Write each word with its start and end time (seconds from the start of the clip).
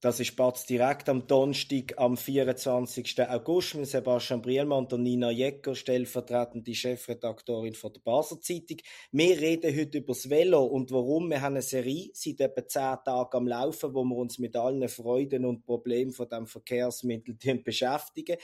Das 0.00 0.20
ist 0.20 0.36
Batz 0.36 0.64
direkt 0.64 1.08
am 1.08 1.26
Donnerstag, 1.26 1.94
am 1.96 2.16
24. 2.16 3.20
August 3.28 3.74
mit 3.74 3.88
Sebastian 3.88 4.40
Brielmann 4.40 4.86
und 4.86 5.02
Nina 5.02 5.32
Jecker, 5.32 5.74
stellvertretende 5.74 6.72
Chefredaktorin 6.72 7.74
von 7.74 7.92
der 7.92 8.00
Basler 8.02 8.40
Zeitung. 8.40 8.76
Wir 9.10 9.40
reden 9.40 9.76
heute 9.76 9.98
über 9.98 10.12
das 10.12 10.30
Velo 10.30 10.62
und 10.62 10.92
warum. 10.92 11.30
Wir 11.30 11.40
haben 11.40 11.54
eine 11.54 11.62
Serie 11.62 12.10
seit 12.12 12.40
etwa 12.40 12.68
zehn 12.68 12.96
Tagen 13.04 13.36
am 13.36 13.48
Laufen, 13.48 13.92
wo 13.92 14.04
wir 14.04 14.14
uns 14.14 14.38
mit 14.38 14.54
allen 14.54 14.88
Freuden 14.88 15.44
und 15.44 15.64
Problemen 15.64 16.12
von 16.12 16.28
dem 16.28 16.46
Verkehrsmittel 16.46 17.34
beschäftigen. 17.64 18.36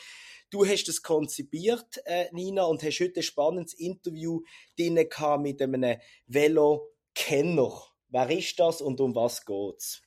Du 0.50 0.66
hast 0.66 0.88
es 0.88 1.05
konzipiert, 1.05 2.02
äh, 2.05 2.24
Nina, 2.32 2.64
und 2.64 2.82
hast 2.82 2.98
heute 2.98 3.20
ein 3.20 3.23
spannendes 3.23 3.74
Interview 3.74 4.41
mit 4.77 5.62
einem 5.62 5.98
Velo-Kenner. 6.27 7.80
Wer 8.09 8.30
ist 8.30 8.59
das 8.59 8.82
und 8.82 9.00
um 9.00 9.14
was 9.14 9.45
geht's? 9.45 10.03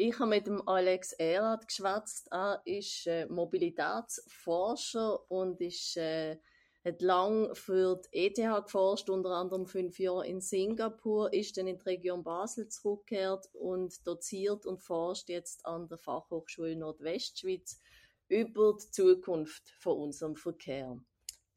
Ich 0.00 0.16
habe 0.20 0.30
mit 0.30 0.46
dem 0.46 0.62
Alex 0.68 1.12
Erath 1.14 1.66
geschwätzt. 1.66 2.28
Er 2.30 2.62
ist 2.64 3.08
äh, 3.08 3.26
Mobilitätsforscher 3.26 5.28
und 5.28 5.60
ist, 5.60 5.96
äh, 5.96 6.38
hat 6.84 7.02
lang 7.02 7.52
für 7.56 8.00
die 8.12 8.26
ETH 8.26 8.64
geforscht, 8.64 9.10
unter 9.10 9.30
anderem 9.30 9.66
fünf 9.66 9.98
Jahre 9.98 10.24
in 10.24 10.40
Singapur, 10.40 11.32
ist 11.32 11.56
dann 11.56 11.66
in 11.66 11.78
die 11.78 11.82
Region 11.82 12.22
Basel 12.22 12.68
zurückgekehrt 12.68 13.48
und 13.54 14.06
doziert 14.06 14.66
und 14.66 14.80
forscht 14.80 15.30
jetzt 15.30 15.66
an 15.66 15.88
der 15.88 15.98
Fachhochschule 15.98 16.76
Nordwestschweiz 16.76 17.80
über 18.28 18.78
die 18.80 18.90
Zukunft 18.92 19.68
von 19.80 19.98
unserem 19.98 20.36
Verkehr. 20.36 20.96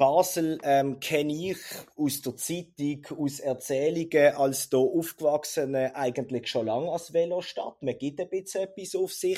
Basel 0.02 0.58
ähm, 0.64 1.00
kenne 1.00 1.32
ich 1.32 1.58
aus 1.96 2.24
der 2.24 2.36
Zeitung, 2.36 3.20
aus 3.20 3.40
Erzählungen, 3.40 4.34
als 4.34 4.68
hier 4.72 4.80
aufgewachsene 4.80 5.96
eigentlich 5.96 6.48
schon 6.48 6.66
lange 6.66 6.92
als 6.92 7.14
Velostadt. 7.14 7.84
Man 7.84 7.96
gibt 8.00 8.20
ein 8.20 8.28
bisschen 8.28 8.64
etwas 8.64 8.96
auf 8.96 9.14
sich. 9.14 9.38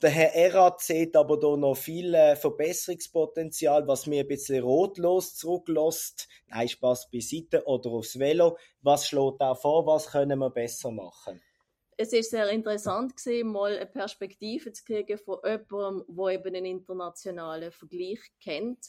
Der 0.00 0.08
Herr 0.08 0.34
Erat 0.34 0.80
sieht 0.80 1.14
aber 1.16 1.38
hier 1.38 1.58
noch 1.58 1.74
viel 1.74 2.14
äh, 2.14 2.34
Verbesserungspotenzial, 2.34 3.86
was 3.88 4.06
mir 4.06 4.22
ein 4.22 4.28
bisschen 4.28 4.64
rotlos 4.64 5.36
zurücklässt. 5.36 6.28
Nein, 6.46 6.70
Spaß 6.70 7.10
beiseite. 7.10 7.66
Oder 7.66 7.90
aufs 7.90 8.18
Velo. 8.18 8.56
Was 8.80 9.06
schlägt 9.06 9.42
da 9.42 9.54
vor? 9.54 9.86
Was 9.86 10.12
können 10.12 10.38
wir 10.38 10.48
besser 10.48 10.90
machen? 10.90 11.42
es 11.98 12.14
ist 12.14 12.30
sehr 12.30 12.48
interessant 12.48 13.14
gewesen, 13.14 13.52
mal 13.52 13.76
eine 13.76 13.84
Perspektive 13.84 14.72
zu 14.72 14.82
kriegen 14.82 15.18
von 15.18 15.36
jemandem, 15.44 16.06
der 16.08 16.28
eben 16.28 16.54
einen 16.54 16.64
internationalen 16.64 17.70
Vergleich 17.70 18.20
kennt 18.42 18.86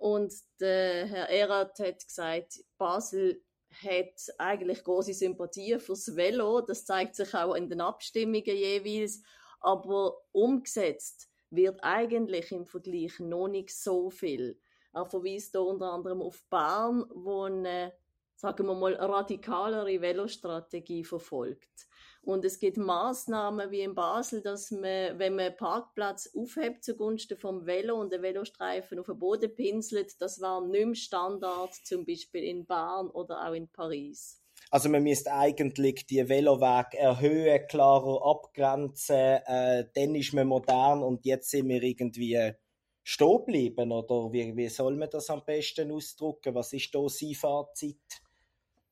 und 0.00 0.32
der 0.58 1.04
Herr 1.04 1.28
Erath 1.28 1.78
hat 1.78 2.06
gesagt, 2.06 2.64
Basel 2.78 3.44
hat 3.84 4.14
eigentlich 4.38 4.82
große 4.82 5.12
Sympathie 5.12 5.78
fürs 5.78 6.16
Velo. 6.16 6.62
Das 6.62 6.86
zeigt 6.86 7.16
sich 7.16 7.34
auch 7.34 7.54
in 7.54 7.68
den 7.68 7.82
Abstimmungen 7.82 8.42
jeweils. 8.46 9.22
Aber 9.60 10.22
umgesetzt 10.32 11.28
wird 11.50 11.84
eigentlich 11.84 12.50
im 12.50 12.64
Vergleich 12.64 13.20
noch 13.20 13.48
nicht 13.48 13.76
so 13.76 14.08
viel. 14.08 14.58
Er 14.94 15.04
verweist 15.04 15.50
hier 15.50 15.62
unter 15.62 15.92
anderem 15.92 16.22
auf 16.22 16.42
Bern, 16.48 17.04
wo 17.14 17.42
eine, 17.42 17.92
sagen 18.40 18.66
wir 18.66 18.74
mal, 18.74 18.94
radikalere 18.94 20.00
Velostrategie 20.00 21.04
verfolgt. 21.04 21.86
Und 22.22 22.42
es 22.44 22.58
gibt 22.58 22.78
Maßnahmen 22.78 23.70
wie 23.70 23.82
in 23.82 23.94
Basel, 23.94 24.40
dass 24.40 24.70
man, 24.70 25.18
wenn 25.18 25.36
man 25.36 25.56
Parkplatz 25.56 26.30
aufhebt 26.34 26.82
zugunsten 26.82 27.36
vom 27.36 27.66
Velo 27.66 28.00
und 28.00 28.12
den 28.12 28.22
Velostreifen 28.22 28.98
auf 28.98 29.06
den 29.06 29.18
Boden 29.18 29.54
pinselt, 29.54 30.20
das 30.22 30.40
war 30.40 30.66
nicht 30.66 30.86
mehr 30.86 30.94
Standard, 30.94 31.74
zum 31.84 32.06
Beispiel 32.06 32.44
in 32.44 32.64
Bern 32.64 33.08
oder 33.08 33.46
auch 33.46 33.52
in 33.52 33.68
Paris. 33.68 34.42
Also 34.70 34.88
man 34.88 35.02
müsste 35.02 35.32
eigentlich 35.32 36.06
die 36.06 36.26
Veloweg 36.26 36.94
erhöhen, 36.94 37.66
klarer 37.68 38.24
abgrenzen, 38.24 39.16
äh, 39.16 39.84
dann 39.94 40.14
ist 40.14 40.32
man 40.32 40.46
modern 40.46 41.02
und 41.02 41.26
jetzt 41.26 41.50
sind 41.50 41.68
wir 41.68 41.82
irgendwie 41.82 42.54
stehen 43.02 43.44
bleiben, 43.44 43.92
oder 43.92 44.32
wie, 44.32 44.56
wie 44.56 44.68
soll 44.68 44.96
man 44.96 45.10
das 45.10 45.28
am 45.28 45.44
besten 45.44 45.90
ausdrücken? 45.90 46.54
Was 46.54 46.72
ist 46.72 46.94
da 46.94 47.06
sein 47.08 47.34
Fazit? 47.34 48.22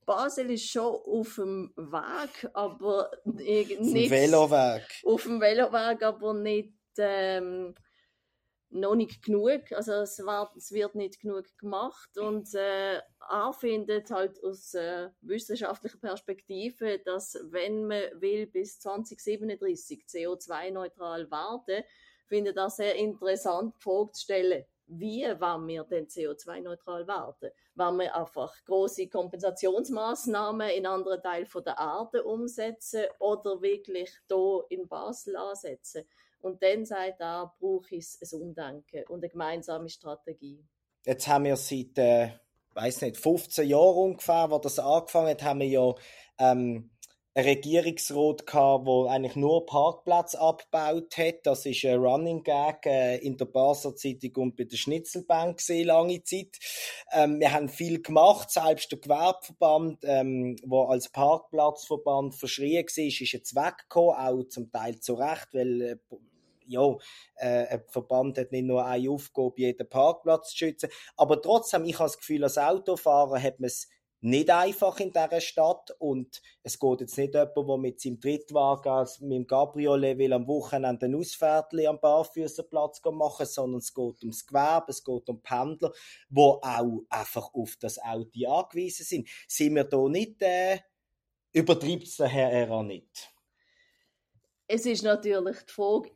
Basel 0.08 0.50
ist 0.50 0.68
schon 0.68 0.96
auf 0.96 1.34
dem 1.36 1.72
Weg, 1.76 2.50
aber 2.54 3.10
nicht. 3.24 3.78
Auf 3.78 3.86
dem 3.86 4.10
Veloweg. 4.10 4.82
Auf 5.04 5.22
dem 5.22 5.40
Veloweg, 5.40 6.02
aber 6.02 6.34
nicht. 6.34 6.72
Ähm, 6.96 7.74
noch 8.70 8.94
nicht 8.94 9.22
genug, 9.22 9.72
also 9.72 9.92
es, 9.92 10.18
war, 10.24 10.52
es 10.56 10.72
wird 10.72 10.94
nicht 10.94 11.20
genug 11.20 11.46
gemacht 11.56 12.18
und 12.18 12.54
äh, 12.54 13.00
findet 13.58 14.10
halt 14.10 14.42
aus 14.44 14.74
äh, 14.74 15.08
wissenschaftlicher 15.22 15.98
Perspektive, 15.98 16.98
dass 16.98 17.38
wenn 17.44 17.86
man 17.86 18.02
will 18.20 18.46
bis 18.46 18.78
2037 18.80 20.04
CO2-neutral 20.06 21.30
werden, 21.30 21.84
findet 22.26 22.58
er 22.58 22.68
sehr 22.68 22.94
interessant 22.96 23.74
die 23.78 23.82
Frage 23.82 24.12
zu 24.12 24.24
stellen, 24.24 24.64
wie 24.88 25.24
wollen 25.24 25.68
wir 25.68 25.84
denn 25.84 26.06
CO2-neutral 26.06 27.06
werden? 27.06 27.50
Wollen 27.74 27.98
wir 27.98 28.14
einfach 28.14 28.52
große 28.64 29.08
Kompensationsmaßnahmen 29.08 30.70
in 30.70 30.86
anderen 30.86 31.22
Teilen 31.22 31.46
der 31.64 31.76
Erde 31.78 32.24
umsetzen 32.24 33.04
oder 33.18 33.60
wirklich 33.60 34.10
hier 34.28 34.64
in 34.70 34.88
Basel 34.88 35.36
ansetzen? 35.36 36.04
Und 36.40 36.62
dann 36.62 36.84
sagt 36.84 37.20
er, 37.20 37.52
brauche 37.58 37.96
ich 37.96 38.06
ein 38.22 38.40
Umdenken 38.40 39.04
und 39.08 39.18
eine 39.18 39.28
gemeinsame 39.28 39.88
Strategie. 39.88 40.64
Jetzt 41.04 41.26
haben 41.26 41.44
wir 41.44 41.56
seit, 41.56 41.98
äh, 41.98 42.30
weiß 42.74 43.02
nicht, 43.02 43.16
15 43.16 43.68
Jahren 43.68 43.96
ungefähr, 43.96 44.50
wo 44.50 44.58
das 44.58 44.78
angefangen 44.78 45.30
hat, 45.30 45.42
haben 45.42 45.60
wir 45.60 45.66
ja 45.66 45.94
ähm, 46.38 46.90
Regierungsrat 47.44 48.46
gehabt, 48.46 48.86
wo 48.86 49.06
eigentlich 49.06 49.36
nur 49.36 49.66
Parkplatz 49.66 50.34
abgebaut 50.34 51.16
hat. 51.16 51.44
Das 51.44 51.66
ist 51.66 51.84
ein 51.84 51.98
Running 51.98 52.42
Gag 52.42 52.86
äh, 52.86 53.16
in 53.18 53.36
der 53.36 53.46
Basler 53.46 53.94
Zeitung 53.94 54.34
und 54.36 54.56
bei 54.56 54.64
der 54.64 54.76
Schnitzelbank 54.76 55.58
gesehen 55.58 55.86
lange 55.86 56.22
Zeit. 56.22 56.58
Ähm, 57.12 57.40
wir 57.40 57.52
haben 57.52 57.68
viel 57.68 58.02
gemacht, 58.02 58.50
selbst 58.50 58.90
der 58.92 58.98
Gewerbeverband, 58.98 60.04
ähm, 60.04 60.56
wo 60.64 60.84
als 60.84 61.08
Parkplatzverband 61.10 62.34
verschrien 62.34 62.84
war, 62.84 63.04
ist 63.04 63.20
jetzt 63.20 63.54
weggekommen, 63.54 64.16
auch 64.16 64.44
zum 64.48 64.70
Teil 64.70 64.98
zu 65.00 65.14
Recht, 65.14 65.48
weil 65.52 65.80
äh, 65.82 65.96
ja, 66.68 66.96
äh, 67.36 67.66
ein 67.66 67.82
Verband 67.88 68.38
hat 68.38 68.52
nicht 68.52 68.66
nur 68.66 68.84
eine 68.84 69.10
Aufgabe, 69.10 69.54
jeden 69.56 69.88
Parkplatz 69.88 70.50
zu 70.50 70.58
schützen. 70.58 70.90
Aber 71.16 71.40
trotzdem, 71.40 71.84
ich 71.84 71.98
habe 71.98 72.08
das 72.08 72.18
Gefühl, 72.18 72.44
als 72.44 72.58
Autofahrer 72.58 73.42
hat 73.42 73.58
man 73.58 73.68
es 73.68 73.88
nicht 74.20 74.50
einfach 74.50 74.98
in 74.98 75.12
dieser 75.12 75.40
Stadt 75.40 75.94
und 75.98 76.42
es 76.62 76.78
geht 76.78 77.00
jetzt 77.00 77.16
nicht 77.16 77.34
jemand, 77.34 77.56
der 77.56 77.76
mit 77.76 78.00
seinem 78.00 78.18
Drittwagen, 78.18 79.06
mit 79.20 79.36
dem 79.36 79.46
Gabriolet 79.46 80.18
will 80.18 80.32
am 80.32 80.46
Wochenende 80.48 81.06
ein 81.06 81.14
Ausfährtli 81.14 81.86
am 81.86 82.00
Barfüßerplatz 82.00 83.00
machen, 83.12 83.46
sondern 83.46 83.78
es 83.78 83.94
geht 83.94 84.22
ums 84.22 84.46
Gewerbe, 84.46 84.90
es 84.90 85.04
geht 85.04 85.28
um 85.28 85.40
Pendler, 85.40 85.92
die 86.28 86.40
auch 86.40 87.04
einfach 87.08 87.54
auf 87.54 87.76
das 87.80 87.98
Auto 87.98 88.50
angewiesen 88.50 89.04
sind. 89.04 89.28
Sind 89.46 89.76
wir 89.76 89.84
da 89.84 90.08
nicht, 90.08 90.42
äh, 90.42 90.80
übertreibt 91.52 92.04
es 92.04 92.16
der 92.16 92.28
Herr 92.28 92.50
Era 92.50 92.82
nicht? 92.82 93.30
Es 94.66 94.84
ist 94.84 95.02
natürlich 95.02 95.58
die 95.64 95.72
Frage, 95.72 96.10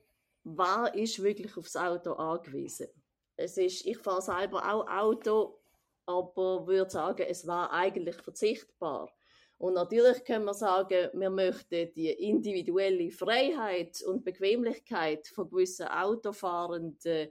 wer 0.45 0.93
ist 0.95 1.23
wirklich 1.23 1.57
aufs 1.57 1.77
Auto 1.77 2.15
angewiesen? 2.15 2.89
Es 3.37 3.57
ist, 3.57 3.87
ich 3.87 3.99
fahre 3.99 4.23
selber 4.23 4.71
auch 4.71 4.87
Auto 4.89 5.62
aber 6.07 6.67
würde 6.67 6.91
sagen, 6.91 7.27
es 7.29 7.47
war 7.47 7.73
eigentlich 7.73 8.17
verzichtbar. 8.17 9.13
Und 9.59 9.75
natürlich 9.75 10.25
können 10.25 10.45
wir 10.45 10.55
sagen, 10.55 11.11
wir 11.13 11.31
möchten 11.31 11.93
die 11.95 12.11
individuelle 12.11 13.11
Freiheit 13.13 14.03
und 14.03 14.25
Bequemlichkeit 14.25 15.29
von 15.29 15.49
gewissen 15.49 15.87
Autofahrenden 15.87 17.31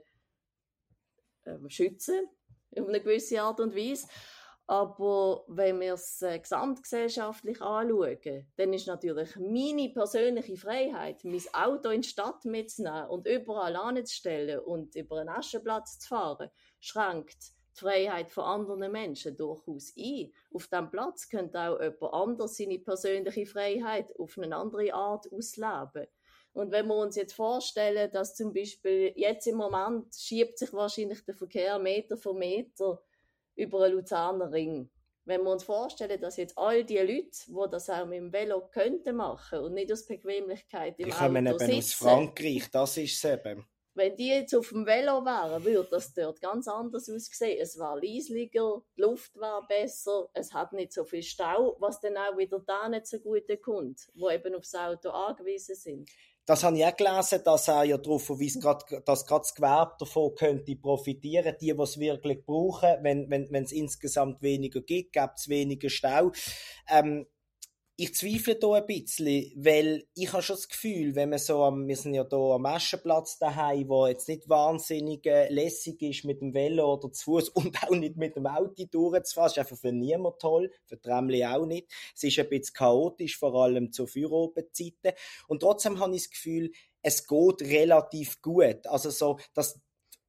äh, 1.44 1.58
schützen, 1.68 2.26
auf 2.74 2.88
eine 2.88 3.00
gewisse 3.02 3.42
Art 3.42 3.60
und 3.60 3.76
Weise. 3.76 4.06
Aber 4.66 5.44
wenn 5.48 5.80
wir 5.80 5.92
es 5.92 6.22
äh, 6.22 6.38
gesamtgesellschaftlich 6.38 7.60
anschauen, 7.60 8.46
dann 8.56 8.72
ist 8.72 8.86
natürlich 8.86 9.36
meine 9.36 9.90
persönliche 9.90 10.56
Freiheit, 10.56 11.24
mein 11.24 11.42
Auto 11.52 11.90
in 11.90 12.00
die 12.00 12.08
Stadt 12.08 12.46
mitzunehmen 12.46 13.08
und 13.08 13.26
überall 13.26 13.76
anzustellen 13.76 14.60
und 14.60 14.94
über 14.94 15.18
einen 15.18 15.28
Aschenplatz 15.28 15.98
zu 15.98 16.08
fahren, 16.08 16.50
schränkt 16.80 17.52
die 17.74 17.80
Freiheit 17.80 18.30
von 18.30 18.44
anderen 18.44 18.92
Menschen 18.92 19.36
durchaus 19.36 19.92
ein. 19.96 20.32
Auf 20.52 20.68
diesem 20.68 20.90
Platz 20.90 21.28
könnte 21.28 21.60
auch 21.60 21.80
jemand 21.80 22.14
anders 22.14 22.56
seine 22.56 22.78
persönliche 22.78 23.46
Freiheit 23.46 24.14
auf 24.18 24.38
eine 24.38 24.56
andere 24.56 24.92
Art 24.92 25.30
ausleben. 25.32 26.06
Und 26.54 26.70
wenn 26.70 26.86
wir 26.86 26.96
uns 26.96 27.16
jetzt 27.16 27.32
vorstellen, 27.32 28.10
dass 28.12 28.34
zum 28.34 28.52
Beispiel 28.52 29.12
jetzt 29.16 29.46
im 29.46 29.56
Moment 29.56 30.14
schiebt 30.14 30.58
sich 30.58 30.72
wahrscheinlich 30.72 31.24
der 31.24 31.34
Verkehr 31.34 31.78
Meter 31.78 32.16
für 32.16 32.34
Meter 32.34 33.02
über 33.54 33.84
einen 33.84 33.94
Luzerner 33.94 34.52
Ring. 34.52 34.90
Wenn 35.24 35.44
wir 35.44 35.50
uns 35.50 35.64
vorstellen, 35.64 36.20
dass 36.20 36.36
jetzt 36.36 36.58
all 36.58 36.84
die 36.84 36.98
Leute, 36.98 37.30
die 37.46 37.70
das 37.70 37.88
auch 37.88 38.04
mit 38.06 38.18
dem 38.18 38.32
Velo 38.32 38.68
könnten 38.68 39.16
machen 39.16 39.60
und 39.60 39.74
nicht 39.74 39.92
aus 39.92 40.04
Bequemlichkeit 40.04 40.98
im 40.98 41.06
die 41.06 41.12
kommen 41.12 41.46
Auto 41.46 41.64
eben 41.64 41.82
sitzen, 41.82 42.04
aus 42.04 42.10
Frankreich, 42.10 42.70
das 42.70 42.96
ist 42.96 43.24
es 43.24 43.30
eben. 43.30 43.64
Wenn 43.94 44.16
die 44.16 44.28
jetzt 44.28 44.54
auf 44.54 44.68
dem 44.68 44.86
Velo 44.86 45.24
wären, 45.24 45.64
würde 45.64 45.88
das 45.90 46.14
dort 46.14 46.40
ganz 46.40 46.68
anders 46.68 47.08
aussehen. 47.08 47.58
Es 47.60 47.78
war 47.78 47.96
leislicher, 47.96 48.82
die 48.96 49.00
Luft 49.00 49.36
war 49.36 49.66
besser, 49.66 50.28
es 50.32 50.52
hat 50.54 50.72
nicht 50.72 50.92
so 50.92 51.04
viel 51.04 51.22
Stau, 51.22 51.76
was 51.78 52.00
dann 52.00 52.16
auch 52.16 52.36
wieder 52.36 52.60
da 52.60 52.88
nicht 52.88 53.06
so 53.06 53.18
gut 53.18 53.44
kommt, 53.62 54.08
wo 54.14 54.30
eben 54.30 54.54
aufs 54.54 54.74
Auto 54.74 55.10
angewiesen 55.10 55.74
sind. 55.74 56.10
Das 56.44 56.64
habe 56.64 56.76
ich 56.76 56.84
auch 56.84 56.96
gelesen, 56.96 57.40
dass 57.44 57.68
er 57.68 57.84
ja 57.84 57.96
darauf 57.96 58.26
verweist, 58.26 58.64
dass 59.06 59.26
gerade 59.26 59.44
das 59.44 59.54
Gewerbe 59.54 59.94
davon 60.00 60.34
könnte 60.34 60.74
profitieren, 60.74 61.54
die, 61.60 61.72
die 61.72 61.80
es 61.80 62.00
wirklich 62.00 62.44
brauchen. 62.44 62.96
Wenn, 63.02 63.30
wenn, 63.30 63.48
wenn 63.52 63.62
es 63.62 63.70
insgesamt 63.70 64.42
weniger 64.42 64.80
gibt, 64.80 65.12
gibt 65.12 65.38
es 65.38 65.48
weniger 65.48 65.88
Stau. 65.88 66.32
Ähm, 66.90 67.26
ich 68.02 68.16
zweifle 68.16 68.56
da 68.56 68.72
ein 68.72 68.86
bisschen, 68.86 69.52
weil 69.54 70.04
ich 70.16 70.32
habe 70.32 70.42
schon 70.42 70.56
das 70.56 70.68
Gefühl, 70.68 71.14
wenn 71.14 71.30
man 71.30 71.38
so 71.38 71.62
am, 71.62 71.86
wir 71.86 71.96
sind 71.96 72.14
ja 72.14 72.26
hier 72.28 72.36
am 72.36 72.66
Aschenplatz 72.66 73.38
daheim, 73.38 73.88
wo 73.88 74.08
jetzt 74.08 74.26
nicht 74.26 74.48
wahnsinnig 74.48 75.24
äh, 75.24 75.48
lässig 75.52 76.02
ist 76.02 76.24
mit 76.24 76.40
dem 76.40 76.52
Velo 76.52 76.94
oder 76.94 77.12
zu 77.12 77.22
Fuß 77.22 77.48
und 77.54 77.80
auch 77.84 77.90
nicht 77.90 78.16
mit 78.16 78.34
dem 78.34 78.48
Auto 78.48 78.86
durchzufahren, 78.90 79.52
ist 79.52 79.58
einfach 79.60 79.76
für 79.76 79.92
niemand 79.92 80.40
toll, 80.40 80.72
für 80.84 80.96
die 80.96 81.02
Tramli 81.02 81.46
auch 81.46 81.64
nicht. 81.64 81.92
Es 82.12 82.24
ist 82.24 82.40
ein 82.40 82.48
bisschen 82.48 82.74
chaotisch, 82.74 83.38
vor 83.38 83.54
allem 83.54 83.92
zu 83.92 84.08
Feierabendzeiten. 84.08 85.12
Und 85.46 85.60
trotzdem 85.60 86.00
habe 86.00 86.16
ich 86.16 86.22
das 86.22 86.30
Gefühl, 86.30 86.72
es 87.02 87.24
geht 87.28 87.62
relativ 87.62 88.42
gut. 88.42 88.84
Also 88.88 89.10
so, 89.10 89.38
dass 89.54 89.80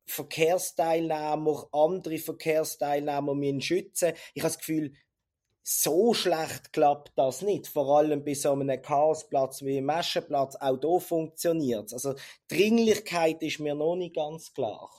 Verkehrsteilnehmer, 0.06 1.70
andere 1.72 2.20
Verkehrsteilnehmer 2.20 3.34
müssen 3.34 3.62
schützen. 3.62 4.14
Ich 4.36 4.44
habe 4.44 4.52
das 4.52 4.60
Gefühl, 4.60 4.94
so 5.64 6.14
schlecht 6.14 6.74
klappt 6.74 7.14
das 7.16 7.42
nicht. 7.42 7.68
Vor 7.68 7.98
allem 7.98 8.24
bei 8.24 8.34
so 8.34 8.52
einem 8.52 8.82
Chaosplatz 8.82 9.64
wie 9.64 9.78
im 9.78 9.86
Maschenplatz. 9.86 10.56
Auch 10.58 10.78
da 10.78 11.00
funktioniert. 11.00 11.94
Also, 11.94 12.16
Dringlichkeit 12.50 13.42
ist 13.42 13.60
mir 13.60 13.74
noch 13.74 13.96
nicht 13.96 14.16
ganz 14.16 14.54
klar. 14.54 14.90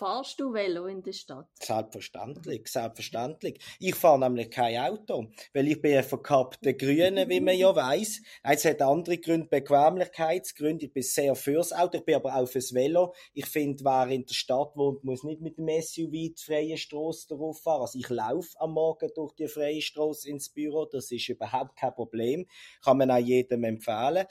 Fahrst 0.00 0.40
du 0.40 0.54
Velo 0.54 0.86
in 0.86 1.02
der 1.02 1.12
Stadt? 1.12 1.46
Selbstverständlich, 1.60 2.66
selbstverständlich. 2.68 3.60
Ich 3.78 3.94
fahre 3.94 4.18
nämlich 4.18 4.50
kein 4.50 4.78
Auto, 4.78 5.26
weil 5.52 5.68
ich 5.68 5.82
bin 5.82 5.94
ein 5.94 6.02
verkappter 6.02 6.72
Grüne, 6.72 7.28
wie 7.28 7.40
man 7.40 7.54
ja 7.54 7.76
weiß. 7.76 8.22
Es 8.42 8.64
hat 8.64 8.80
andere 8.80 9.18
Gründe, 9.18 9.48
Bequemlichkeitsgründe. 9.48 10.86
Ich 10.86 10.92
bin 10.94 11.02
sehr 11.02 11.34
fürs 11.34 11.74
Auto, 11.74 11.98
ich 11.98 12.04
bin 12.06 12.14
aber 12.14 12.34
auch 12.34 12.48
fürs 12.48 12.72
Velo. 12.72 13.12
Ich 13.34 13.44
finde, 13.44 13.84
wer 13.84 14.08
in 14.08 14.24
der 14.24 14.32
Stadt 14.32 14.74
wohnt, 14.74 15.04
muss 15.04 15.22
nicht 15.22 15.42
mit 15.42 15.58
dem 15.58 15.68
SUV 15.68 16.10
die 16.10 16.34
freie 16.38 16.78
Straße 16.78 17.28
darauf 17.28 17.60
fahren. 17.60 17.82
Also 17.82 17.98
ich 17.98 18.08
laufe 18.08 18.58
am 18.58 18.72
Morgen 18.72 19.10
durch 19.14 19.34
die 19.34 19.48
freie 19.48 19.82
Straße 19.82 20.30
ins 20.30 20.48
Büro, 20.48 20.86
das 20.86 21.10
ist 21.10 21.28
überhaupt 21.28 21.76
kein 21.76 21.94
Problem. 21.94 22.46
Kann 22.82 22.96
man 22.96 23.10
auch 23.10 23.18
jedem 23.18 23.64
empfehlen. 23.64 24.24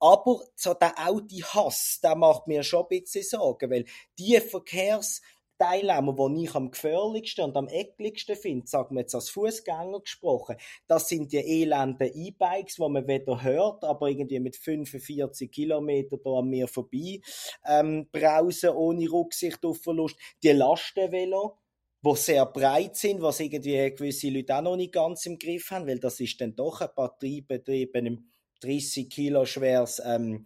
Aber 0.00 0.40
so 0.56 0.74
der 0.74 0.94
Audi-Hass, 0.98 2.00
der 2.02 2.16
macht 2.16 2.48
mir 2.48 2.64
schon 2.64 2.86
ein 2.86 2.88
bisschen 2.88 3.22
Sorgen, 3.22 3.70
weil 3.70 3.84
die 4.18 4.40
Verkehrs 4.40 5.11
Teilnehmer, 5.62 6.12
die 6.28 6.44
ich 6.44 6.54
am 6.56 6.72
gefährlichsten 6.72 7.44
und 7.44 7.56
am 7.56 7.68
ekligsten 7.68 8.34
finde, 8.34 8.66
sagen 8.66 8.96
wir 8.96 9.02
jetzt 9.02 9.14
als 9.14 9.30
Fußgänger 9.30 10.00
gesprochen, 10.00 10.56
das 10.88 11.08
sind 11.08 11.30
die 11.32 11.36
elenden 11.36 12.10
E-Bikes, 12.12 12.76
die 12.76 12.88
man 12.88 13.06
weder 13.06 13.44
hört, 13.44 13.84
aber 13.84 14.08
irgendwie 14.08 14.40
mit 14.40 14.56
45 14.56 15.52
Kilometern 15.52 16.18
da 16.24 16.30
an 16.30 16.48
mir 16.48 16.66
vorbei 16.66 17.20
ähm, 17.64 18.08
brausen, 18.10 18.70
ohne 18.70 19.08
Rücksicht 19.08 19.64
auf 19.64 19.80
Verlust. 19.80 20.16
Die 20.42 20.50
Lastenvelo, 20.50 21.58
die 22.04 22.16
sehr 22.16 22.46
breit 22.46 22.96
sind, 22.96 23.22
was 23.22 23.38
irgendwie 23.38 23.94
gewisse 23.94 24.30
Leute 24.30 24.56
auch 24.56 24.62
noch 24.62 24.76
nicht 24.76 24.92
ganz 24.92 25.24
im 25.26 25.38
Griff 25.38 25.70
haben, 25.70 25.86
weil 25.86 26.00
das 26.00 26.18
ist 26.18 26.40
dann 26.40 26.56
doch 26.56 26.80
ein 26.80 26.88
batteriebetriebenes 26.96 28.18
30 28.62 29.08
Kilo 29.08 29.44
schweres 29.44 30.02
ähm, 30.04 30.44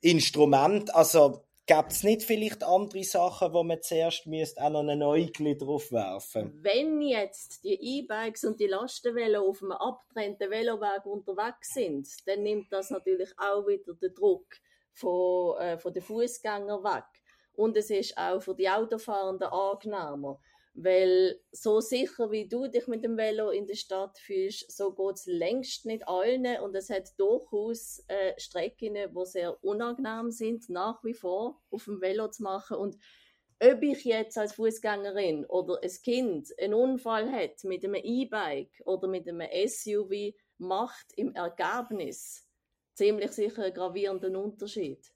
Instrument. 0.00 0.92
Also 0.92 1.44
Gibt 1.64 1.92
es 1.92 2.02
nicht 2.02 2.24
vielleicht 2.24 2.64
andere 2.64 3.04
Sachen, 3.04 3.52
wo 3.52 3.62
man 3.62 3.80
zuerst 3.80 4.26
müsste 4.26 4.60
auch 4.60 4.70
noch 4.70 4.80
eine 4.80 5.06
Äugel 5.06 5.56
drauf 5.56 5.92
werfen 5.92 6.58
Wenn 6.60 7.00
jetzt 7.00 7.62
die 7.62 8.00
E-Bikes 8.00 8.44
und 8.44 8.58
die 8.58 8.66
Lastenvelo 8.66 9.48
auf 9.48 9.62
einem 9.62 9.72
abgetrennten 9.72 10.50
Veloweg 10.50 11.06
unterwegs 11.06 11.72
sind, 11.72 12.08
dann 12.26 12.42
nimmt 12.42 12.72
das 12.72 12.90
natürlich 12.90 13.30
auch 13.38 13.64
wieder 13.68 13.94
den 13.94 14.12
Druck 14.12 14.46
von, 14.92 15.56
äh, 15.58 15.78
von 15.78 15.92
den 15.92 16.02
Fußgängern 16.02 16.82
weg. 16.82 17.04
Und 17.54 17.76
es 17.76 17.90
ist 17.90 18.16
auch 18.18 18.40
für 18.40 18.56
die 18.56 18.68
Autofahrenden 18.68 19.48
angenehmer. 19.48 20.40
Weil 20.74 21.38
so 21.50 21.80
sicher 21.80 22.30
wie 22.30 22.48
du 22.48 22.66
dich 22.66 22.86
mit 22.86 23.04
dem 23.04 23.18
Velo 23.18 23.50
in 23.50 23.66
der 23.66 23.74
Stadt 23.74 24.18
fühlst, 24.18 24.74
so 24.74 24.94
geht 24.94 25.16
es 25.16 25.26
längst 25.26 25.84
nicht 25.84 26.08
allen. 26.08 26.46
Und 26.62 26.74
es 26.74 26.88
hat 26.88 27.10
durchaus 27.18 28.02
äh, 28.08 28.32
Strecken, 28.38 28.94
die 28.94 29.26
sehr 29.26 29.62
unangenehm 29.62 30.30
sind, 30.30 30.70
nach 30.70 31.04
wie 31.04 31.14
vor 31.14 31.60
auf 31.70 31.84
dem 31.84 32.00
Velo 32.00 32.28
zu 32.28 32.42
machen. 32.42 32.78
Und 32.78 32.96
ob 33.62 33.82
ich 33.82 34.04
jetzt 34.04 34.38
als 34.38 34.54
Fußgängerin 34.54 35.44
oder 35.46 35.78
ein 35.82 35.90
Kind 36.02 36.48
einen 36.58 36.74
Unfall 36.74 37.30
hat 37.30 37.62
mit 37.64 37.84
einem 37.84 38.00
E-Bike 38.02 38.82
oder 38.86 39.06
mit 39.06 39.28
einem 39.28 39.46
SUV, 39.68 40.34
macht 40.58 41.12
im 41.16 41.34
Ergebnis 41.34 42.48
ziemlich 42.94 43.30
sicher 43.32 43.62
einen 43.62 43.74
gravierenden 43.74 44.36
Unterschied. 44.36 45.11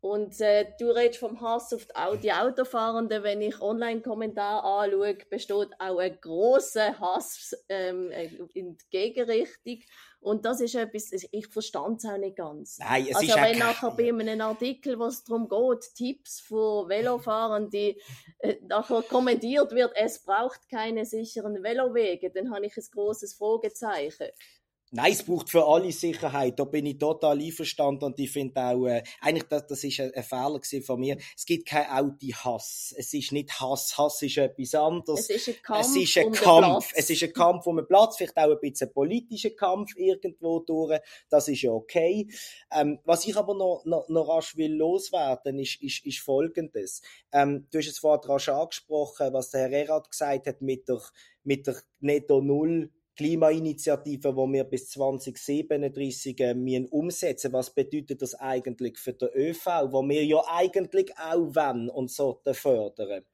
Und 0.00 0.40
äh, 0.40 0.66
du 0.78 0.90
redest 0.90 1.18
vom 1.18 1.40
Hass 1.40 1.72
auf 1.72 2.18
die 2.20 2.32
Autofahrenden. 2.32 3.22
Wenn 3.22 3.40
ich 3.40 3.60
Online-Kommentare 3.60 4.62
anschaue, 4.62 5.16
besteht 5.30 5.68
auch 5.78 5.98
ein 5.98 6.18
großer 6.20 6.98
Hass 7.00 7.56
ähm, 7.68 8.10
äh, 8.10 8.26
in 8.54 8.76
die 8.76 8.84
Gegenrichtung. 8.90 9.80
Und 10.20 10.44
das 10.44 10.60
ist 10.60 10.74
etwas, 10.74 11.12
ich 11.12 11.46
verstand 11.46 11.98
es 11.98 12.10
auch 12.10 12.18
nicht 12.18 12.36
ganz. 12.36 12.78
Nein, 12.78 13.06
es 13.08 13.16
also 13.16 13.28
ist 13.28 13.36
wenn 13.36 13.58
nachher 13.58 13.90
bei 13.92 14.08
einem 14.08 14.40
Artikel, 14.40 14.98
wo 14.98 15.04
es 15.04 15.22
darum 15.22 15.48
geht, 15.48 15.94
Tipps 15.94 16.40
für 16.40 16.88
Velofahrende, 16.88 17.94
äh, 18.40 18.56
nachher 18.66 19.02
kommentiert 19.02 19.70
wird, 19.72 19.92
es 19.94 20.22
braucht 20.24 20.68
keine 20.68 21.04
sicheren 21.04 21.62
Velowege, 21.62 22.30
dann 22.30 22.52
habe 22.52 22.66
ich 22.66 22.76
ein 22.76 22.84
großes 22.92 23.34
Fragezeichen. 23.34 24.26
Nein, 24.92 25.12
es 25.12 25.24
braucht 25.24 25.50
für 25.50 25.66
alle 25.66 25.90
Sicherheit. 25.90 26.58
Da 26.60 26.64
bin 26.64 26.86
ich 26.86 26.98
total 26.98 27.40
einverstanden 27.40 28.04
und 28.04 28.20
ich 28.20 28.30
finde 28.30 28.60
auch, 28.60 28.86
äh, 28.86 29.02
eigentlich 29.20 29.48
das, 29.48 29.66
das 29.66 29.82
ist 29.82 29.98
ein, 29.98 30.12
ein 30.14 30.22
Fehler 30.22 30.60
von 30.84 31.00
mir. 31.00 31.16
Es 31.36 31.44
gibt 31.44 31.66
kein 31.68 31.90
Audi-Hass. 31.90 32.94
Es 32.96 33.12
ist 33.12 33.32
nicht 33.32 33.60
Hass. 33.60 33.98
Hass 33.98 34.22
ist 34.22 34.36
etwas 34.38 34.76
anderes. 34.76 35.28
Es 35.28 35.48
ist 35.48 35.48
ein 35.48 35.62
Kampf. 35.62 35.86
Es 35.86 35.96
ist 35.96 36.16
ein 36.18 36.26
um 36.26 36.32
Kampf. 36.32 36.92
Es 36.94 37.10
ist 37.10 37.22
ein 37.24 37.32
Kampf 37.32 37.66
um 37.66 37.76
den 37.76 37.88
Platz. 37.88 38.16
Vielleicht 38.16 38.36
auch 38.36 38.50
ein 38.50 38.60
bisschen 38.60 38.92
politischer 38.92 39.50
Kampf 39.50 39.90
irgendwo 39.96 40.60
durch. 40.60 41.00
Das 41.30 41.48
ist 41.48 41.62
ja 41.62 41.72
okay. 41.72 42.28
Ähm, 42.70 43.00
was 43.04 43.26
ich 43.26 43.36
aber 43.36 43.54
noch, 43.54 43.82
noch, 43.86 44.08
noch 44.08 44.28
rasch 44.28 44.56
will 44.56 44.72
loswerden, 44.72 45.58
ist, 45.58 45.82
ist, 45.82 46.06
ist 46.06 46.20
Folgendes. 46.20 47.02
Ähm, 47.32 47.66
du 47.72 47.78
hast 47.78 47.88
es 47.88 47.98
vorhin 47.98 48.30
rasch 48.30 48.48
angesprochen, 48.48 49.32
was 49.32 49.50
der 49.50 49.62
Herr 49.62 49.72
Erhard 49.72 50.10
gesagt 50.12 50.46
hat 50.46 50.62
mit 50.62 50.88
der, 50.88 51.02
mit 51.42 51.66
der 51.66 51.76
Netto 51.98 52.40
Null 52.40 52.92
Klimainitiative, 53.16 54.28
die 54.28 54.52
wir 54.52 54.64
bis 54.64 54.90
2037 54.90 56.40
äh, 56.40 56.54
müssen 56.54 56.86
umsetzen 56.88 57.52
Was 57.52 57.70
bedeutet 57.70 58.20
das 58.22 58.34
eigentlich 58.34 58.98
für 58.98 59.14
den 59.14 59.30
ÖV, 59.34 59.66
wo 59.90 60.02
wir 60.02 60.24
ja 60.24 60.42
eigentlich 60.48 61.16
auch 61.18 61.54
wollen 61.54 61.88
und 61.88 62.10
sollten 62.10 62.54
fördern? 62.54 63.24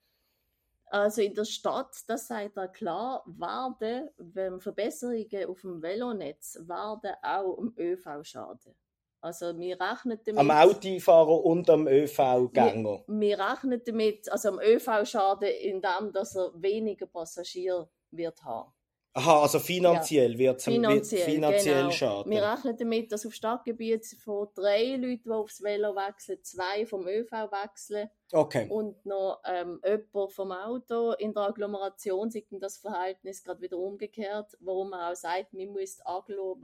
Also 0.87 1.23
in 1.23 1.35
der 1.35 1.47
Stadt, 1.47 1.97
das 2.07 2.29
sagt 2.29 2.57
er 2.57 2.69
klar, 2.69 3.25
werden 3.27 4.11
wenn 4.19 4.61
Verbesserungen 4.61 5.47
auf 5.49 5.63
dem 5.63 5.81
Velonetz 5.81 6.59
werden 6.67 7.13
auch 7.23 7.59
am 7.59 7.75
ÖV 7.79 8.23
schaden. 8.23 8.75
Also 9.23 9.59
wir 9.59 9.81
rechnen 9.81 10.21
damit. 10.25 10.39
Am 10.39 10.51
Autofahrer 10.51 11.45
und 11.45 11.71
am 11.71 11.87
ÖV-Gänger. 11.87 13.05
Wir, 13.07 13.21
wir 13.21 13.39
rechnen 13.39 13.81
damit, 13.87 14.31
also 14.31 14.49
am 14.51 14.61
ÖV 14.61 15.07
schaden, 15.07 15.49
indem 15.63 16.13
dass 16.13 16.37
er 16.37 16.51
weniger 16.61 17.07
Passagiere 17.07 17.89
wird 18.11 18.43
haben. 18.45 18.73
Aha, 19.15 19.43
also 19.43 19.59
finanziell 19.59 20.39
wird 20.39 20.59
es 20.59 20.65
Finanziell, 20.65 21.25
finanziell 21.25 21.83
genau. 21.83 21.91
schaden. 21.91 22.33
Wir 22.33 22.43
rechnen 22.43 22.77
damit, 22.79 23.13
dass 23.13 23.27
auf 23.27 23.35
Stadtgebiet 23.35 24.07
von 24.25 24.49
drei 24.55 24.97
Leuten, 24.97 25.25
die 25.25 25.31
aufs 25.31 25.63
Velo 25.63 25.95
wechseln, 25.95 26.39
zwei 26.43 26.87
vom 26.87 27.07
ÖV 27.07 27.31
wechseln 27.31 28.09
Okay. 28.33 28.67
und 28.71 29.05
noch 29.05 29.43
ähm, 29.45 29.81
jemand 29.85 30.33
vom 30.33 30.53
Auto. 30.53 31.13
In 31.13 31.35
der 31.35 31.43
Agglomeration 31.43 32.31
sieht 32.31 32.51
man 32.51 32.63
das 32.63 32.79
Verhältnis 32.79 33.45
gerade 33.45 33.61
wieder 33.61 33.77
umgekehrt, 33.77 34.57
warum 34.61 34.91
man 34.91 35.13
auch 35.13 35.17
sagt, 35.17 35.53
man 35.53 35.69
muss 35.69 35.97
die 35.97 36.07
Agglo 36.07 36.57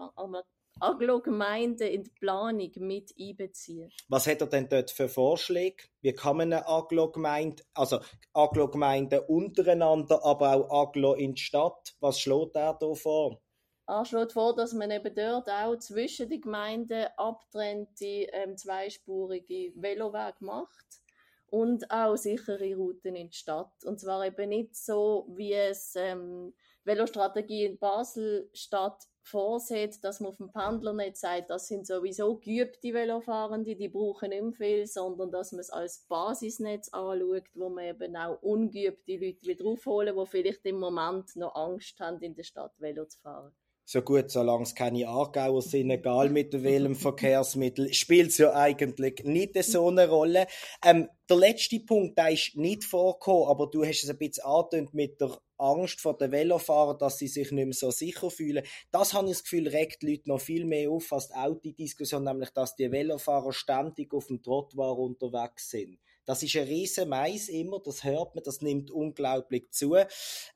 Aglo-Gemeinden 0.81 1.89
in 1.89 2.05
die 2.05 2.11
Planung 2.11 2.71
mit 2.79 3.15
einbeziehen. 3.19 3.91
Was 4.09 4.27
hat 4.27 4.41
er 4.41 4.47
denn 4.47 4.69
dort 4.69 4.91
für 4.91 5.09
Vorschläge? 5.09 5.85
Wie 6.01 6.13
kann 6.13 6.37
man 6.37 6.53
eine 6.53 6.69
Aglo-Gemeinde, 6.69 7.63
also 7.75 8.01
Aglo-Gemeinden 8.33 9.21
untereinander, 9.27 10.25
aber 10.25 10.53
auch 10.53 10.89
Aglo 10.89 11.15
in 11.15 11.35
die 11.35 11.43
Stadt, 11.43 11.95
was 12.01 12.21
schlägt 12.21 12.57
er 12.57 12.75
da 12.75 12.95
vor? 12.95 13.41
Er 13.87 14.05
schlägt 14.05 14.33
vor, 14.33 14.55
dass 14.55 14.75
man 14.75 14.91
eben 14.91 15.15
dort 15.15 15.49
auch 15.49 15.77
zwischen 15.79 16.29
den 16.29 16.43
Gemeinden 16.43 17.07
abtrennte 17.17 18.05
ähm, 18.05 18.57
zweispurige 18.57 19.73
Velowege 19.77 20.37
macht 20.41 21.01
und 21.47 21.91
auch 21.91 22.17
sichere 22.17 22.75
Routen 22.75 23.17
in 23.17 23.31
die 23.31 23.37
Stadt. 23.37 23.73
Und 23.85 23.99
zwar 23.99 24.27
eben 24.27 24.51
nicht 24.51 24.77
so, 24.77 25.27
wie 25.31 25.55
es 25.55 25.95
ähm, 25.97 26.55
Velostrategie 26.85 27.65
in 27.65 27.79
Basel-Stadt 27.79 29.05
vorsieht, 29.29 30.03
dass 30.03 30.21
man 30.21 30.31
auf 30.31 30.37
dem 30.37 30.51
Pendlernetz 30.51 31.21
sagt, 31.21 31.51
das 31.51 31.69
sind 31.69 31.87
sowieso 31.87 32.37
geübte 32.37 32.93
Velofahrende, 32.93 33.77
die 33.77 33.89
brauchen 33.89 34.31
nicht 34.31 34.57
viel, 34.57 34.87
sondern 34.87 35.31
dass 35.31 35.53
man 35.53 35.61
es 35.61 35.71
als 35.71 36.07
Basisnetz 36.09 36.89
anschaut, 36.89 37.45
wo 37.55 37.69
man 37.69 37.85
eben 37.85 38.17
auch 38.17 38.43
ungeübte 38.43 39.13
Leute 39.13 39.47
wieder 39.47 39.67
aufholen, 39.67 40.17
die 40.17 40.27
vielleicht 40.27 40.65
im 40.67 40.81
Moment 40.81 41.37
noch 41.37 41.55
Angst 41.55 42.01
haben, 42.01 42.21
in 42.21 42.35
der 42.35 42.45
Stadt 42.45 42.81
Velo 42.81 43.05
zu 43.05 43.21
fahren 43.21 43.53
so 43.91 44.03
gut, 44.03 44.31
solange 44.31 44.65
es 44.65 44.75
keine 44.75 45.09
Aargauer 45.09 45.63
sind, 45.63 45.91
egal 45.91 46.29
mit 46.29 46.53
welchem 46.63 46.95
Verkehrsmittel, 46.95 47.91
spielt 47.95 48.29
es 48.29 48.37
ja 48.37 48.53
eigentlich 48.53 49.25
nicht 49.25 49.65
so 49.65 49.89
eine 49.89 50.07
Rolle. 50.07 50.47
Ähm, 50.85 51.09
der 51.27 51.39
letzte 51.39 51.81
Punkt, 51.81 52.19
der 52.19 52.29
ist 52.33 52.55
nicht 52.55 52.85
vorgekommen, 52.85 53.49
aber 53.49 53.67
du 53.67 53.87
hast 53.87 54.05
es 54.05 54.11
ein 54.11 54.19
bisschen 54.19 54.45
angetönt 54.45 54.93
mit 54.93 55.19
der 55.23 55.39
Angst 55.57 56.03
vor 56.03 56.19
den 56.19 56.31
Velofahrern, 56.31 56.99
dass 56.99 57.17
sie 57.17 57.29
sich 57.29 57.51
nicht 57.51 57.65
mehr 57.65 57.73
so 57.73 57.91
sicher 57.91 58.31
fühlen. 58.31 58.63
Das 58.91 59.15
habe 59.15 59.29
ich 59.29 59.37
das 59.37 59.45
Gefühl, 59.45 59.69
regt 59.69 60.03
die 60.03 60.11
Leute 60.11 60.29
noch 60.29 60.41
viel 60.43 60.67
mehr 60.67 60.91
auf 60.91 61.11
als 61.11 61.29
die 61.29 61.35
Autodiskussion, 61.37 62.25
nämlich, 62.25 62.51
dass 62.51 62.77
die 62.77 62.93
Velofahrer 62.93 63.55
ständig 63.55 64.13
auf 64.13 64.27
dem 64.27 64.43
Trottoir 64.43 64.99
unterwegs 64.99 65.71
sind. 65.71 65.99
Das 66.27 66.43
ist 66.43 66.55
ein 66.57 66.65
riesen 66.65 67.09
Mais 67.09 67.49
immer, 67.49 67.81
das 67.83 68.05
hört 68.05 68.35
man, 68.35 68.45
das 68.45 68.61
nimmt 68.61 68.91
unglaublich 68.91 69.71
zu. 69.71 69.97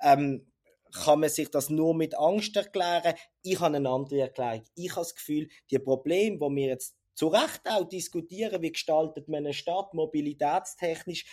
Ähm, 0.02 0.51
kann 0.92 1.20
man 1.20 1.30
sich 1.30 1.50
das 1.50 1.70
nur 1.70 1.94
mit 1.94 2.16
Angst 2.18 2.56
erklären. 2.56 3.14
Ich 3.42 3.60
habe 3.60 3.76
eine 3.76 3.88
andere 3.88 4.20
Erklärung. 4.20 4.64
Ich 4.74 4.90
habe 4.90 5.00
das 5.00 5.14
Gefühl, 5.14 5.48
die 5.70 5.78
Probleme, 5.78 6.36
die 6.38 6.56
wir 6.56 6.66
jetzt 6.68 6.96
zu 7.14 7.28
Recht 7.28 7.62
auch 7.64 7.88
diskutieren, 7.88 8.62
wie 8.62 8.72
gestaltet 8.72 9.28
man 9.28 9.44
eine 9.44 9.54
Stadt 9.54 9.94
mobilitätstechnisch, 9.94 11.26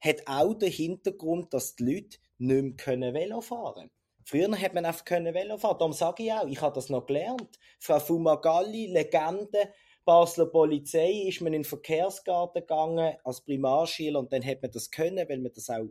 hat 0.00 0.26
auch 0.26 0.54
den 0.54 0.70
Hintergrund, 0.70 1.52
dass 1.54 1.76
die 1.76 1.84
Leute 1.84 2.18
nicht 2.38 2.62
mehr 2.62 2.76
können 2.76 3.14
Velo 3.14 3.40
fahren 3.40 3.90
Früher 4.26 4.58
hat 4.58 4.72
man 4.72 4.86
einfach 4.86 5.04
können 5.04 5.34
Velo 5.34 5.58
fahren. 5.58 5.76
Darum 5.78 5.92
sage 5.92 6.22
ich 6.22 6.32
auch, 6.32 6.46
ich 6.46 6.60
habe 6.60 6.74
das 6.74 6.88
noch 6.88 7.04
gelernt. 7.04 7.58
Frau 7.78 8.00
Fumagalli, 8.00 8.86
Legende, 8.86 9.70
Basler 10.04 10.46
Polizei, 10.46 11.26
ist 11.28 11.42
man 11.42 11.52
in 11.52 11.62
den 11.62 11.68
Verkehrsgarten 11.68 12.62
gegangen 12.62 13.16
als 13.22 13.42
Primarschüler 13.42 14.18
und 14.18 14.32
dann 14.32 14.44
hat 14.44 14.62
man 14.62 14.70
das 14.70 14.90
können, 14.90 15.28
weil 15.28 15.40
man 15.40 15.52
das 15.52 15.68
auch 15.68 15.90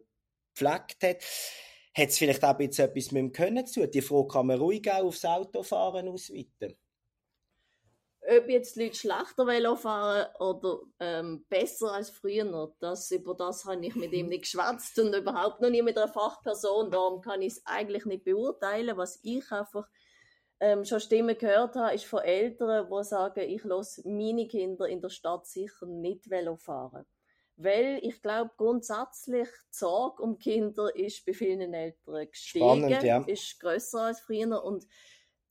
gepflegt 0.56 1.04
hat. 1.04 1.24
Hat 1.96 2.10
es 2.10 2.18
vielleicht 2.18 2.44
auch 2.44 2.60
jetzt 2.60 2.80
etwas 2.80 3.12
mit 3.12 3.22
dem 3.22 3.32
Können 3.32 3.68
zu 3.68 3.82
tun? 3.82 3.92
Die 3.92 4.02
Frage 4.02 4.28
kann 4.28 4.48
man 4.48 4.58
ruhig 4.58 4.92
auch 4.92 5.04
aufs 5.04 5.26
Autofahren 5.26 6.08
ausweiten. 6.08 6.76
Ob 8.26 8.50
jetzt 8.50 8.78
die 8.78 8.84
Leute 8.84 8.96
schlechter 8.96 9.46
Velo 9.46 9.76
fahren 9.76 10.28
oder 10.40 10.80
ähm, 11.00 11.46
besser 11.50 11.92
als 11.92 12.10
früher, 12.10 12.74
das, 12.80 13.12
über 13.12 13.36
das 13.36 13.66
habe 13.66 13.86
ich 13.86 13.96
mit 13.96 14.14
ihm 14.14 14.30
nicht 14.30 14.44
geschwätzt 14.44 14.98
und 14.98 15.14
überhaupt 15.14 15.60
noch 15.60 15.70
nie 15.70 15.82
mit 15.82 15.98
einer 15.98 16.08
Fachperson. 16.08 16.90
Darum 16.90 17.22
kann 17.22 17.42
ich 17.42 17.54
es 17.54 17.62
eigentlich 17.66 18.06
nicht 18.06 18.24
beurteilen. 18.24 18.96
Was 18.96 19.20
ich 19.24 19.52
einfach 19.52 19.88
ähm, 20.62 20.86
schon 20.86 21.02
Stimmen 21.02 21.38
gehört 21.38 21.76
habe, 21.76 21.94
ist 21.94 22.06
von 22.06 22.22
Eltern, 22.22 22.90
die 22.90 23.04
sagen, 23.04 23.42
ich 23.42 23.64
lasse 23.66 24.08
meine 24.08 24.48
Kinder 24.48 24.88
in 24.88 25.02
der 25.02 25.10
Stadt 25.10 25.46
sicher 25.46 25.86
nicht 25.86 26.30
Velo 26.30 26.56
fahren. 26.56 27.06
Weil 27.56 28.00
ich 28.02 28.22
glaube, 28.22 28.52
grundsätzlich 28.58 29.48
die 29.48 29.78
Sorge 29.78 30.24
um 30.24 30.40
Kinder 30.40 30.96
ist 30.96 31.26
bei 31.26 31.34
vielen 31.34 31.74
Eltern 31.74 32.28
gestiegen, 32.30 32.66
Spannend, 32.66 33.04
ja. 33.04 33.24
ist 33.26 33.60
grösser 33.60 34.02
als 34.02 34.22
früher 34.22 34.64
und 34.64 34.88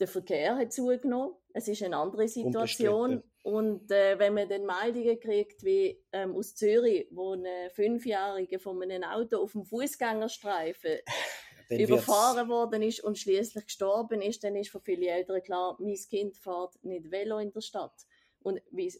der 0.00 0.08
Verkehr 0.08 0.56
hat 0.56 0.72
zugenommen. 0.72 1.36
Es 1.52 1.68
ist 1.68 1.82
eine 1.82 1.96
andere 1.96 2.26
Situation. 2.26 3.22
Und 3.44 3.90
äh, 3.90 4.18
wenn 4.18 4.34
man 4.34 4.48
dann 4.48 4.66
Meldungen 4.66 5.18
kriegt, 5.20 5.64
wie 5.64 6.00
ähm, 6.12 6.34
aus 6.34 6.54
Zürich, 6.54 7.06
wo 7.10 7.34
ein 7.34 7.70
Fünfjähriger 7.70 8.58
von 8.58 8.82
einem 8.82 9.04
Auto 9.04 9.38
auf 9.38 9.52
dem 9.52 9.64
Fußgängerstreifen 9.64 10.98
überfahren 11.70 12.48
worden 12.48 12.82
ist 12.82 13.02
und 13.02 13.18
schließlich 13.18 13.66
gestorben 13.66 14.22
ist, 14.22 14.42
dann 14.44 14.56
ist 14.56 14.70
für 14.70 14.80
viele 14.80 15.06
Eltern 15.06 15.42
klar, 15.42 15.76
mein 15.80 15.96
Kind 16.08 16.36
fährt 16.36 16.82
nicht 16.82 17.10
Velo 17.10 17.38
in 17.38 17.52
der 17.52 17.60
Stadt. 17.60 17.94
Und 18.40 18.60
wie, 18.70 18.92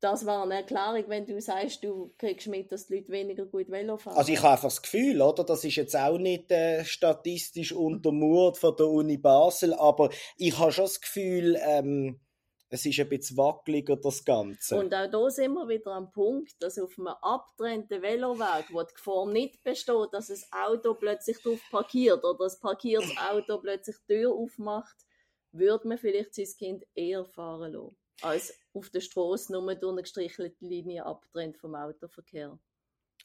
das 0.00 0.26
war 0.26 0.42
eine 0.42 0.56
Erklärung, 0.56 1.04
wenn 1.08 1.26
du 1.26 1.40
sagst, 1.40 1.82
du 1.82 2.12
kriegst 2.18 2.48
mit, 2.48 2.70
dass 2.70 2.86
die 2.86 2.96
Leute 2.96 3.12
weniger 3.12 3.46
gut 3.46 3.70
Velo 3.70 3.96
fahren. 3.96 4.16
Also 4.16 4.32
ich 4.32 4.38
habe 4.38 4.52
einfach 4.52 4.64
das 4.64 4.82
Gefühl, 4.82 5.22
oder? 5.22 5.44
Das 5.44 5.64
ist 5.64 5.76
jetzt 5.76 5.96
auch 5.96 6.18
nicht 6.18 6.50
äh, 6.50 6.84
statistisch 6.84 7.72
untermauert 7.72 8.58
von 8.58 8.76
der 8.76 8.86
Uni 8.86 9.16
Basel, 9.16 9.72
aber 9.74 10.10
ich 10.36 10.58
habe 10.58 10.72
schon 10.72 10.84
das 10.84 11.00
Gefühl, 11.00 11.58
ähm, 11.62 12.20
es 12.68 12.84
ist 12.84 12.98
ein 12.98 13.08
bisschen 13.08 13.36
wackeliger, 13.36 13.96
das 13.96 14.24
Ganze. 14.24 14.76
Und 14.76 14.92
auch 14.92 15.10
da 15.10 15.30
sind 15.30 15.52
wir 15.54 15.68
wieder 15.68 15.92
am 15.92 16.10
Punkt, 16.12 16.60
dass 16.60 16.78
auf 16.78 16.98
einem 16.98 17.08
abgetrennten 17.08 18.02
Veloweg, 18.02 18.66
wo 18.72 18.82
die 18.82 18.92
Gefahr 18.92 19.26
nicht 19.26 19.62
besteht, 19.62 20.12
dass 20.12 20.30
ein 20.30 20.42
Auto 20.50 20.94
plötzlich 20.94 21.40
drauf 21.40 21.60
parkiert 21.70 22.24
oder 22.24 22.44
ein 22.44 22.60
parkiertes 22.60 23.16
Auto 23.30 23.58
plötzlich 23.58 23.96
die 24.08 24.14
Tür 24.14 24.32
aufmacht, 24.32 24.96
würde 25.52 25.88
man 25.88 25.96
vielleicht 25.96 26.34
sein 26.34 26.48
Kind 26.58 26.84
eher 26.94 27.24
fahren 27.24 27.72
lassen 27.72 27.96
als 28.22 28.54
auf 28.76 28.90
der 28.90 29.00
Straße 29.00 29.52
nur 29.52 29.74
durch 29.74 29.92
eine 29.92 30.02
gestrichelte 30.02 30.64
Linie 30.64 31.04
abtrennt 31.06 31.56
vom 31.56 31.74
Autoverkehr. 31.74 32.58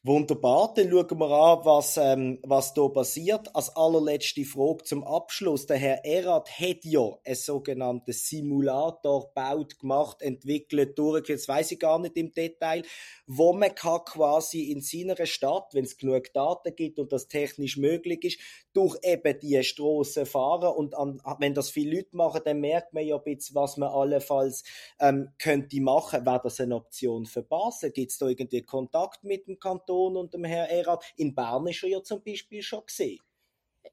Wunderbar, 0.03 0.73
dann 0.75 0.89
schauen 0.89 1.19
wir 1.19 1.29
an, 1.29 1.59
was, 1.63 1.95
ähm, 1.97 2.39
was 2.41 2.73
hier 2.73 2.89
passiert. 2.89 3.55
Als 3.55 3.75
allerletzte 3.75 4.43
Frage 4.45 4.83
zum 4.83 5.03
Abschluss. 5.03 5.67
Der 5.67 5.77
Herr 5.77 6.03
Erat 6.03 6.49
hat 6.59 6.83
ja 6.85 7.19
einen 7.23 7.35
sogenannten 7.35 8.11
Simulator 8.11 9.27
gebaut, 9.27 9.77
gemacht, 9.77 10.23
entwickelt, 10.23 10.97
durch, 10.97 11.29
jetzt 11.29 11.47
weiß 11.47 11.73
ich 11.73 11.79
gar 11.79 11.99
nicht 11.99 12.17
im 12.17 12.33
Detail, 12.33 12.81
wo 13.27 13.53
man 13.53 13.75
kann 13.75 14.03
quasi 14.03 14.71
in 14.71 14.81
seiner 14.81 15.23
Stadt, 15.27 15.69
wenn 15.73 15.85
es 15.85 15.95
genug 15.95 16.33
Daten 16.33 16.75
gibt 16.75 16.97
und 16.97 17.13
das 17.13 17.27
technisch 17.27 17.77
möglich 17.77 18.23
ist, 18.23 18.39
durch 18.73 18.97
eben 19.03 19.39
die 19.39 19.63
Straßen 19.63 20.25
fahren 20.25 20.73
und 20.75 20.95
an, 20.95 21.21
wenn 21.37 21.53
das 21.53 21.69
viele 21.69 21.97
Leute 21.97 22.15
machen, 22.17 22.41
dann 22.43 22.59
merkt 22.59 22.93
man 22.93 23.05
ja 23.05 23.17
ein 23.17 23.23
bisschen, 23.23 23.55
was 23.55 23.77
man 23.77 23.89
allenfalls 23.89 24.63
ähm, 24.99 25.29
könnte 25.37 25.79
machen. 25.79 26.25
Wäre 26.25 26.41
das 26.43 26.59
eine 26.59 26.75
Option 26.75 27.27
für 27.27 27.43
Basel? 27.43 27.91
Gibt 27.91 28.11
es 28.11 28.17
da 28.17 28.27
irgendwie 28.27 28.63
Kontakt 28.63 29.23
mit 29.23 29.47
dem 29.47 29.59
Kanton 29.59 29.90
und 29.91 30.33
dem 30.33 30.43
Herrn 30.43 30.69
Erat? 30.69 31.03
In 31.17 31.33
Bern 31.33 31.67
ist 31.67 31.83
er 31.83 31.89
ja 31.89 32.03
zum 32.03 32.23
Beispiel 32.23 32.61
schon 32.61 32.85
gesehen 32.85 33.19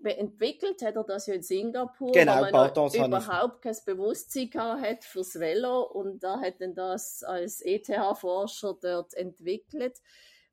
entwickelt 0.05 0.83
hat 0.83 0.97
er 0.97 1.05
das 1.05 1.27
ja 1.27 1.35
in 1.35 1.43
Singapur, 1.43 2.13
genau, 2.13 2.47
wo 2.47 2.51
man 2.51 3.11
überhaupt 3.11 3.63
kein 3.63 3.77
Bewusstsein 3.85 4.51
hat 4.55 5.05
fürs 5.05 5.39
Velo 5.39 5.83
und 5.83 6.23
da 6.23 6.41
hat 6.41 6.61
er 6.61 6.69
das 6.69 7.23
als 7.23 7.61
ETH-Forscher 7.63 8.77
dort 8.81 9.15
entwickelt. 9.15 10.01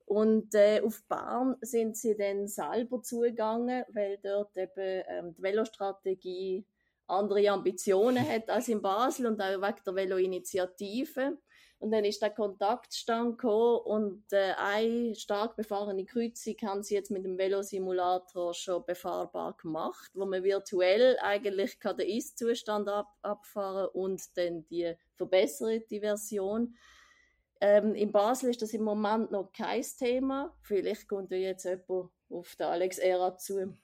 Und 0.04 0.54
äh, 0.54 0.80
auf 0.84 1.02
Bahn 1.08 1.56
sind 1.60 1.96
sie 1.96 2.16
dann 2.16 2.46
selber 2.46 3.02
zugegangen, 3.02 3.84
weil 3.92 4.18
dort 4.22 4.56
eben 4.56 5.02
ähm, 5.08 5.34
die 5.36 5.42
Velostrategie 5.42 6.64
andere 7.08 7.50
Ambitionen 7.50 8.26
hat 8.26 8.48
als 8.48 8.68
in 8.68 8.82
Basel 8.82 9.26
und 9.26 9.40
auch 9.40 9.60
wegen 9.60 9.82
der 9.84 9.94
Velo-Initiative. 9.94 11.38
Und 11.78 11.90
dann 11.90 12.04
ist 12.04 12.22
der 12.22 12.30
Kontaktstand 12.30 13.38
gekommen 13.38 13.80
und 13.84 14.32
äh, 14.32 14.54
eine 14.56 15.14
stark 15.14 15.56
befahrene 15.56 16.06
Kreuzung 16.06 16.54
haben 16.64 16.82
sie 16.82 16.94
jetzt 16.94 17.10
mit 17.10 17.24
dem 17.24 17.36
Velosimulator 17.36 18.54
schon 18.54 18.84
befahrbar 18.86 19.54
gemacht, 19.60 20.10
wo 20.14 20.24
man 20.24 20.42
virtuell 20.42 21.18
eigentlich 21.20 21.78
kann 21.78 21.98
den 21.98 22.08
Ist-Zustand 22.08 22.88
ab 22.88 23.14
abfahren 23.20 23.88
und 23.92 24.22
dann 24.38 24.66
die 24.68 24.94
verbesserte 25.16 26.00
Version. 26.00 26.74
Ähm, 27.60 27.94
in 27.94 28.10
Basel 28.10 28.50
ist 28.50 28.62
das 28.62 28.72
im 28.72 28.82
Moment 28.82 29.30
noch 29.30 29.52
kein 29.52 29.82
Thema. 29.82 30.56
Vielleicht 30.62 31.08
kommt 31.08 31.30
ja 31.30 31.38
jetzt 31.38 31.64
jemand 31.64 32.10
auf 32.30 32.56
den 32.56 32.66
Alex 32.66 32.98
Era 32.98 33.36
zu. 33.36 33.76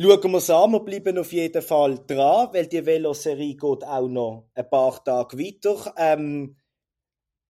Schauen 0.00 0.30
wir 0.30 0.38
es 0.38 0.48
an, 0.48 0.70
wir 0.70 0.78
bleiben 0.78 1.18
auf 1.18 1.32
jeden 1.32 1.60
Fall 1.60 1.98
dran, 2.06 2.50
weil 2.52 2.68
die 2.68 2.86
Veloserie 2.86 3.56
geht 3.56 3.82
auch 3.82 4.06
noch 4.06 4.48
ein 4.54 4.70
paar 4.70 5.02
Tage 5.02 5.36
weiter. 5.36 5.92
Ähm, 5.96 6.54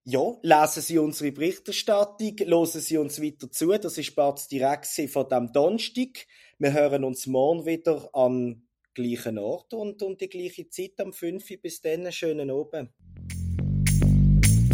ja, 0.05 0.23
lesen 0.41 0.83
Sie 0.83 0.99
unsere 0.99 1.31
Berichterstattung, 1.31 2.37
hören 2.39 2.67
Sie 2.67 2.97
uns 2.97 3.21
weiter 3.21 3.51
zu. 3.51 3.77
Das 3.77 3.99
ist 3.99 4.17
Bart's 4.17 4.49
direkt 4.49 4.87
von 4.87 5.29
dem 5.29 5.53
Donnerstag. 5.53 6.27
Wir 6.59 6.73
hören 6.73 7.05
uns 7.05 7.27
morgen 7.27 7.67
wieder 7.67 8.09
am 8.15 8.63
gleichen 8.95 9.39
Ort 9.39 9.75
und 9.75 10.03
um 10.03 10.17
die 10.17 10.31
gleiche 10.31 10.71
Zeit 10.71 10.99
am 11.01 11.13
5. 11.13 11.61
Bis 11.61 11.83
dann, 11.83 12.11
schönen 12.11 12.51
Abend. 12.51 12.93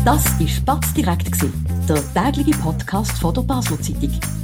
Das 0.04 0.24
war 0.24 0.64
Batz 0.76 0.94
direkt, 0.94 1.28
der 1.88 2.14
tägliche 2.14 2.56
Podcast 2.60 3.18
von 3.18 3.34
der 3.34 3.42
Basler 3.42 3.80
Zeitung. 3.82 4.43